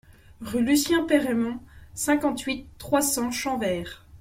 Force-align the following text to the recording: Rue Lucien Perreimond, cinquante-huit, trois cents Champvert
Rue 0.39 0.63
Lucien 0.63 1.03
Perreimond, 1.05 1.59
cinquante-huit, 1.93 2.65
trois 2.79 3.03
cents 3.03 3.29
Champvert 3.29 4.03